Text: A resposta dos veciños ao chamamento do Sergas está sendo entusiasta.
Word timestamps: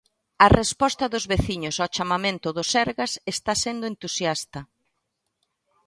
A 0.45 0.47
resposta 0.61 1.05
dos 1.13 1.25
veciños 1.33 1.75
ao 1.77 1.91
chamamento 1.95 2.47
do 2.57 2.63
Sergas 2.73 3.11
está 3.33 3.53
sendo 3.63 3.85
entusiasta. 3.91 4.59